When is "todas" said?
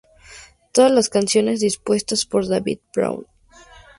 0.71-0.91